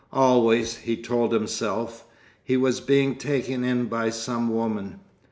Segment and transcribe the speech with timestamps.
[0.13, 2.05] Always, he told himself,
[2.43, 4.99] he was being taken in by some woman.